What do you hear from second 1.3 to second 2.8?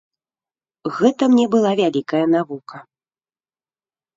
мне была вялікая навука.